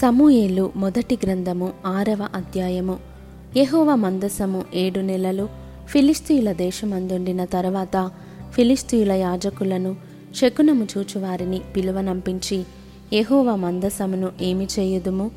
సమూయేలు 0.00 0.70
మొదటి 0.76 1.18
గ్రంథము 1.24 1.72
ఆరవ 1.86 2.28
అధ్యాయము. 2.34 2.98
యహోవ 3.56 3.94
మందసము 3.94 4.64
ఏడు 4.74 5.00
నెలలు 5.00 5.48
ఫిలిస్తీయుల 5.88 6.52
దేశమందుండిన 6.52 7.44
తర్వాత 7.44 8.10
ఫిలిస్తీయుల 8.52 9.12
యాజకులను 9.12 9.96
శకునము 10.34 10.86
చూచువారిని 10.98 11.60
పిలువనంపించి 11.76 12.64
యహోవ 13.12 13.56
మందసమును 13.56 14.30
ఏమి 14.42 14.68
చేయుదుము? 14.78 15.30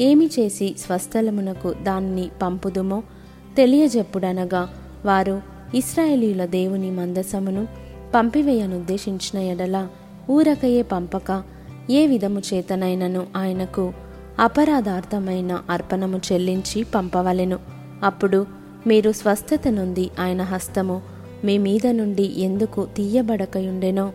ఏమి 0.00 0.26
చేసి 0.26 0.74
స్వస్థలమునకు 0.78 1.74
దానిని 1.82 2.28
పంపుదుమో 2.42 3.02
తెలియజెప్పుడనగా 3.56 4.68
వారు 5.04 5.42
ఇస్రాయేలీయుల 5.74 6.44
దేవుని 6.44 6.90
మందసమును 6.90 7.68
పంపివేయనుద్దేశించిన 8.14 9.42
ఎడల 9.42 9.88
ఊరకయే 10.30 10.82
పంపక 10.82 11.42
ఏ 11.90 12.06
విధము 12.06 12.42
చేతనైనను 12.54 13.26
ఆయనకు 13.36 13.92
అపరాధార్థమైన 14.38 15.62
అర్పణము 15.70 16.20
చెల్లించి 16.32 16.82
పంపవలెను. 16.82 17.58
అప్పుడు 18.02 18.46
మీరు 18.86 19.12
స్వస్థత 19.12 19.60
నుండి 19.68 20.10
ఆయన 20.20 20.42
హస్తము 20.42 21.02
మీ 21.44 21.58
మీద 21.58 21.86
నుండి 21.86 22.40
ఎందుకు 22.40 22.86
తీయబడకయుండెనో 22.96 24.12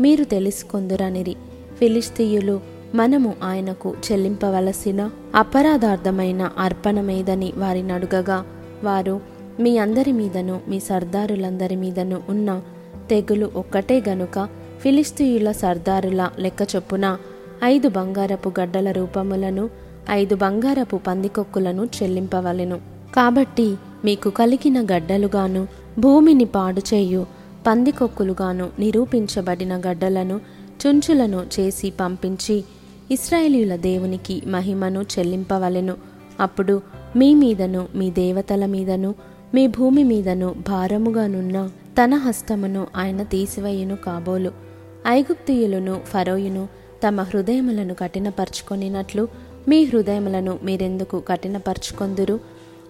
మీరు 0.00 0.24
తెలుసుకొందురనిరి. 0.24 1.36
ఫిలిస్తీయులు 1.78 2.60
మనము 2.94 3.34
ఆయనకు 3.42 3.94
చెల్లింపవలసిన 4.12 5.10
అపరాధార్థమైన 5.34 6.50
అర్పణమేదని 6.58 7.52
వారిని 7.56 7.92
అడుగగా 7.92 8.44
వారు 8.84 9.20
మీ 9.60 9.78
అందరి 9.78 10.12
మీదను 10.12 10.60
మీ 10.68 10.80
సర్దారులందరి 10.80 11.76
మీదను 11.76 12.20
ఉన్న 12.28 12.62
తెగులు 13.10 13.50
ఒక్కటే 13.56 14.02
గనుక 14.08 14.48
ఫిలిస్తీయుల 14.80 15.52
సర్దారుల 15.52 16.30
లెక్క 16.38 16.76
చొప్పున 16.76 17.18
ఐదు 17.64 17.88
బంగారపు 17.88 18.52
గడ్డల 18.60 18.90
రూపములను 18.90 19.70
ఐదు 20.10 20.34
బంగారపు 20.34 20.96
పందికొక్కులను 20.96 21.88
చెల్లింపవలెను. 22.02 22.80
కాబట్టి 23.16 23.76
మీకు 24.04 24.30
కలిగిన 24.30 24.82
గడ్డలుగాను 24.82 25.68
భూమిని 25.98 26.44
పాడు 26.44 26.82
చేయు 26.94 27.26
పందికొక్కులుగాను 27.66 28.70
నిరూపించబడిన 28.78 29.76
గడ్డలను 29.76 30.40
చుంచులను 30.86 31.46
చేసి 31.60 31.90
పంపించి 31.90 32.64
ఇస్రాయేలీయుల 33.10 33.76
దేవునికి 33.76 34.42
మహిమను 34.46 35.06
చెల్లింపవలెను. 35.18 35.94
అప్పుడు 36.40 36.82
మీ 37.16 37.34
మీదను 37.34 37.86
మీ 37.94 38.10
దేవతల 38.10 38.66
మీదను 38.66 39.14
మీ 39.54 39.66
భూమి 39.66 40.04
మీదను 40.04 40.54
భారముగానున్న 40.68 41.70
తన 42.02 42.14
హస్తమును 42.14 42.86
ఆయన 42.96 43.22
తీసివేయును 43.22 43.96
కాబోలు. 43.96 44.50
ఐగుప్తియులను 45.08 46.00
ఫరోయును 46.04 46.83
తమ 47.04 47.20
హృదయములను 47.20 47.94
కఠినపరుచుకొనినట్లు 47.94 49.28
మీ 49.68 49.84
హృదయములను 49.84 50.58
మీరెందుకు 50.62 51.22
కఠినపరుచుకొందురు? 51.28 52.40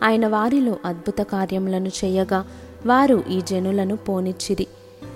ఆయన 0.03 0.27
వారిలో 0.27 0.77
అద్భుత 0.85 1.23
కార్యములను 1.23 1.89
చేయగా 1.89 2.45
వారు 2.87 3.25
ఈ 3.31 3.41
జనులను 3.41 3.97
పోనిచ్చిరి. 3.97 4.67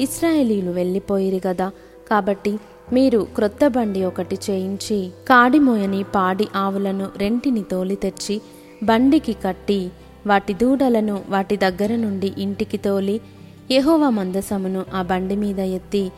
ఇస్రాయేలీలు 0.00 0.70
వెళ్ళిపోయిరి 0.70 1.40
గదా. 1.46 1.70
కాబట్టి 2.10 2.58
మీరు 2.92 3.26
క్రొత్త 3.34 3.66
బండి 3.66 4.04
ఒకటి 4.04 4.38
చేయించి 4.50 5.10
కాడిమోయని 5.28 6.04
పాడి 6.14 6.48
ఆవులను 6.56 7.08
రెంటిని 7.16 7.62
తోలి 7.62 7.96
తెచ్చి 7.96 8.40
బండికి 8.82 9.32
కట్టి 9.32 9.90
వాటి 10.26 10.54
దూడలను 10.54 11.20
వాటి 11.28 11.56
దగ్గర 11.56 11.96
నుండి 11.96 12.32
ఇంటికి 12.38 12.76
తోలి 12.76 13.20
యహోవ 13.70 14.10
మందసమును 14.10 14.84
ఆ 14.94 15.02
బండి 15.02 15.36
మీద 15.36 15.58
ఎత్తి 15.58 16.10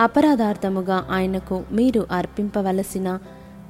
అపరాధార్థముగా 0.00 1.06
ఆయనకు 1.10 1.62
మీరు 1.72 2.06
అర్పింపవలసిన 2.12 3.18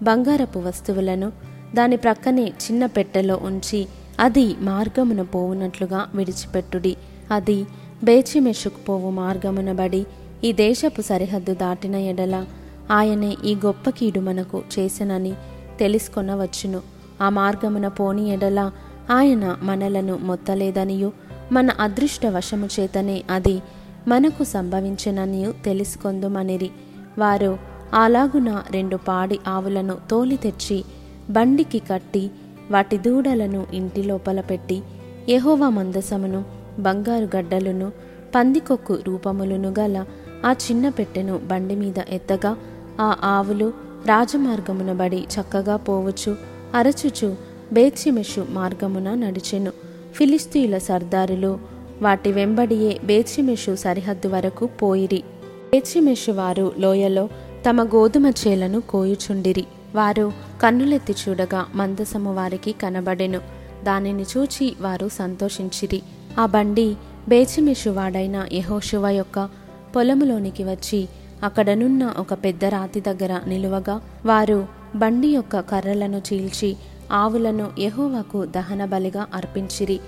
బంగారపు 0.03 0.59
వస్తువులను 0.59 1.33
దాని 1.75 1.97
ప్రక్కనే 1.97 2.45
చిన్న 2.45 2.87
పెట్టెలో 2.87 3.41
ఉంచి 3.43 3.87
అది 4.21 4.57
మార్గమున 4.61 5.23
పోవునట్లుగా 5.23 6.07
విడిచిపెట్టుడి. 6.15 6.97
అది 7.31 7.67
బేచిమెషుకుపోవు 8.05 9.11
మార్గమున 9.11 9.73
బడి 9.73 10.07
ఈ 10.45 10.53
దేశపు 10.53 11.03
సరిహద్దు 11.03 11.55
దాటిన 11.55 11.95
ఎడల 11.95 12.47
ఆయనే 12.91 13.37
ఈ 13.45 13.55
గొప్ప 13.55 13.91
కీడు 13.91 14.21
మనకు 14.21 14.63
చేసనని 14.79 15.33
తెలుసుకొనవచ్చును. 15.79 16.81
ఆ 17.23 17.29
మార్గమున 17.29 17.89
పోని 17.89 18.31
ఎడల 18.31 18.71
ఆయన 19.11 19.57
మనలను 19.63 20.19
మొత్తలేదనియు 20.19 21.13
మన 21.53 21.71
అదృష్ట 21.81 22.27
వశము 22.27 22.69
చేతనే 22.81 23.23
అది 23.31 23.63
మనకు 24.09 24.45
సంభవించెననియు 24.45 25.55
తెలుసుకొందుమనిరి. 25.65 26.71
వారు 27.19 27.59
అలాగున 27.95 28.63
రెండు 28.71 28.97
పాడి 28.97 29.39
ఆవులను 29.49 29.97
తోలి 30.11 30.37
తెచ్చి 30.37 30.85
బండికి 31.31 31.79
కట్టి 31.79 32.31
వాటి 32.71 32.99
దూడలను 32.99 33.67
ఇంటి 33.75 34.03
లోపల 34.03 34.41
పెట్టి 34.41 34.83
యహోవా 35.29 35.69
మందసమును 35.69 36.45
బంగారు 36.79 37.37
గడ్డలును 37.37 37.93
పందికొక్కు 38.35 38.99
రూపములను 39.07 39.75
గల 39.79 40.05
ఆ 40.47 40.53
చిన్న 40.53 40.89
పెట్టెను 40.89 41.39
బండి 41.39 41.75
మీద 41.75 41.99
ఎత్తగా 42.09 42.57
ఆ 43.01 43.17
ఆవులు 43.25 43.73
రాజమార్గమున 44.07 44.93
బడి 44.93 45.27
చక్కగా 45.35 45.77
పోవచ్చు 45.77 46.37
అరచుచు 46.75 47.37
బేచిమెషు 47.73 48.47
మార్గమున 48.51 49.15
నడిచెను. 49.15 49.73
ఫిలిస్తీయుల 50.15 50.79
సర్దారులు 50.79 51.59
వాటి 52.03 52.33
వెంబడియే 52.33 53.01
బేచిమెషు 53.05 53.77
సరిహద్దు 53.77 54.29
వరకు 54.29 54.67
పోయిరి. 54.67 55.23
బేచిమెషు 55.45 56.31
వారు 56.31 56.73
లోయలో 56.79 57.29
తమ 57.69 57.83
గోధుమ 57.85 58.27
చేలను 58.27 58.81
కోయుచుండిరి. 58.81 59.65
వారు 59.95 60.33
కన్నులెత్తి 60.63 61.15
చూడగా 61.29 61.67
మందసము 61.75 62.35
వారికి 62.35 62.73
కనబడెను. 62.73 63.41
దానిని 63.85 64.23
చూచి 64.23 64.77
వారు 64.81 65.09
సంతోషించిరి. 65.09 66.03
ఆ 66.39 66.47
బండి 66.47 66.97
బేచిమిషువాడైన 67.29 68.37
వాడైన 68.37 69.09
యొక్క 69.09 69.49
పొలములోనికి 69.97 70.65
వచ్చి 70.65 71.09
అక్కడనున్న 71.43 72.15
ఒక 72.19 72.35
పెద్ద 72.35 72.65
రాతి 72.65 73.01
దగ్గర 73.01 73.41
నిలువగా 73.47 74.01
వారు 74.27 74.67
బండి 74.97 75.29
యొక్క 75.29 75.61
కర్రలను 75.61 76.23
చీల్చి 76.33 76.77
ఆవులను 77.13 77.71
యహోవకు 77.79 78.45
దహన 78.45 78.85
బలిగా 78.85 79.27
అర్పించిరి. 79.35 80.01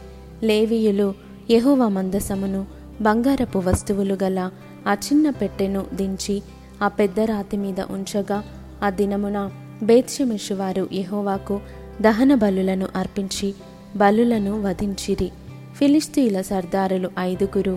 లేవీయులు 0.42 1.27
యహోవా 1.50 1.88
మందసమును 1.88 2.66
బంగారపు 3.00 3.58
వస్తువులు 3.58 4.16
గల 4.22 4.50
ఆ 4.86 4.94
చిన్న 4.94 5.30
పెట్టెను 5.30 5.86
దించి 5.94 6.42
ఆ 6.82 6.88
పెద్ద 6.88 7.20
రాతి 7.20 7.56
మీద 7.56 7.80
ఉంచగా 7.80 8.38
ఆ 8.82 8.90
దినమున 8.90 9.38
బేత్షెమెషు 9.82 10.54
వారు 10.54 10.88
యహోవాకు 10.92 11.60
దహన 12.00 12.34
బలులను 12.34 12.88
అర్పించి 12.96 13.54
బలులను 13.96 14.62
వధించిరి. 14.62 15.30
ఫిలిస్తీయుల 15.76 16.40
సర్దారులు 16.40 17.10
ఐదుగురు 17.18 17.76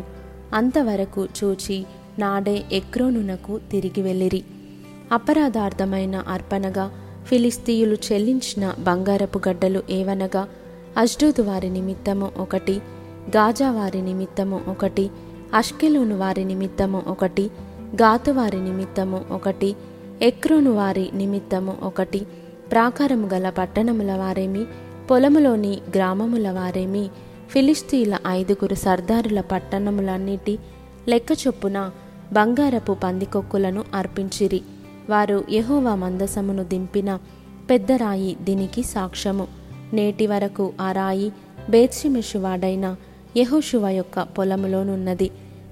అంతవరకు 0.54 1.28
చూచి 1.40 1.86
నాడే 2.20 2.64
ఎక్రోనునకు 2.72 3.60
తిరిగి 3.72 4.02
వెళ్ళిరి. 4.02 4.44
అపరాధార్థమైన 5.12 6.16
అర్పణగా 6.28 6.86
ఫిలిస్తీయులు 7.26 7.98
చెల్లించిన 8.08 8.76
బంగారపు 8.80 9.42
గడ్డలు 9.50 9.84
ఏవనగా 9.90 10.44
అష్డూదు 10.98 11.42
వారి 11.42 11.70
నిమిత్తము 11.70 12.32
ఒకటి 12.38 12.76
గాజా 13.30 13.72
వారి 13.72 14.02
నిమిత్తము 14.02 14.62
ఒకటి 14.68 15.10
అష్కెలోను 15.54 16.18
వారి 16.18 16.44
నిమిత్తము 16.44 17.02
ఒకటి 17.08 17.52
గాతు 18.02 18.32
వారి 18.32 18.64
నిమిత్తము 18.64 19.26
ఒకటి 19.32 19.76
ఎక్రోను 20.22 20.72
వారి 20.72 21.10
నిమిత్తము 21.14 21.78
ఒకటి 21.84 22.26
ప్రాకారము 22.72 23.30
గల 23.34 23.50
పట్టణముల 23.50 24.16
వారేమి 24.16 24.66
పొలములోని 25.12 25.82
గ్రామముల 25.96 26.52
వారేమి 26.52 27.10
ఫిలిస్తీన్ల 27.50 28.18
ఐదుగురు 28.28 28.76
సర్దారుల 28.76 29.42
పట్టణములన్నిటి 29.42 30.60
లెక్క 31.10 31.28
చొప్పున 31.48 31.92
బంగారపు 32.34 32.94
పందికొక్కులను 32.94 33.84
అర్పించిరి. 33.96 34.62
వారు 35.10 35.44
యహోవా 35.52 35.96
మందసమును 35.96 36.64
దింపిన 36.64 37.20
పెద్ద 37.70 37.92
రాయి 37.92 38.38
దీనికి 38.42 38.84
సాక్ష్యము. 38.84 39.48
నేటి 39.94 40.28
వరకు 40.28 40.74
ఆ 40.82 40.92
రాయి 40.92 41.34
బేత్షెమెషువాడైన 41.70 42.96
యహోశువ 43.38 43.88
యొక్క 43.88 44.24
పొలములోనున్నది. 44.24 45.32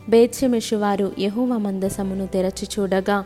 బేత్షెమెషువారు 0.10 1.12
యహోవ 1.20 1.58
మందసమును 1.58 2.28
తెరచి 2.28 2.68
చూడగా 2.80 3.24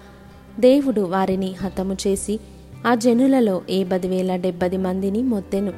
దేవుడు 0.60 1.02
వారిని 1.02 1.52
హతము 1.52 1.98
చేసి 2.08 2.40
ఆ 2.88 2.96
జనులలో 2.96 3.62
ఏ 3.70 3.84
పదివేల 3.84 4.36
డెబ్బది 4.36 4.78
మందిని 4.78 5.22
మొత్తెను. 5.22 5.74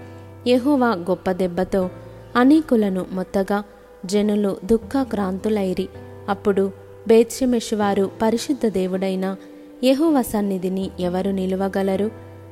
యహోవా 0.48 0.88
గొప్ప 0.88 1.32
దెబ్బతో 1.32 1.90
అనేకులను 2.36 3.06
మొత్తగా 3.12 3.64
జనులు 4.06 4.58
దుఃఖక్రాంతులైరి. 4.66 5.90
అప్పుడు 6.30 6.72
బేత్షెమెషువారు 7.08 8.12
పరిశుద్ధ 8.22 8.68
దేవుడైన 8.68 9.36
యహోవ 9.84 10.22
సన్నిధిని 10.22 10.90
ఎవరు 11.00 11.30
నిలువగలరు? 11.30 12.12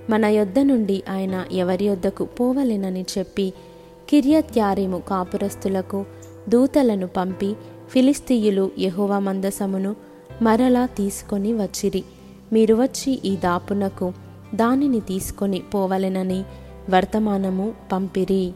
మన 0.09 0.25
యొద్ద 0.25 0.59
నుండి 0.59 1.03
ఆయన 1.09 1.45
ఎవరి 1.51 1.85
యొద్దకు 1.85 2.25
పోవలెనని 2.25 3.05
చెప్పి 3.17 3.53
కిర్యత్యారిము 4.09 4.99
కాపురస్తులకు 5.09 6.05
దూతలను 6.49 7.07
పంపి 7.07 7.55
ఫిలిస్తీయులు 7.91 8.71
యెహోవా 8.79 9.19
మందసమును 9.19 9.95
మరలా 10.41 10.85
తీసుకొని 10.85 11.53
వచ్చిరి. 11.53 12.03
మీరు 12.53 12.75
వచ్చి 12.75 13.11
ఈ 13.25 13.35
దాపునకు 13.37 14.13
దానిని 14.55 14.99
తీసుకొని 14.99 15.59
పోవలెనని 15.73 16.43
వర్తమానము 16.89 17.73
పంపిరి. 17.91 18.53